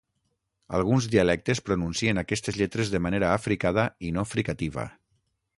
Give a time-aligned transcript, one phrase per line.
[0.77, 4.91] Alguns dialectes pronuncien aquestes lletres de manera africada i no fricativa.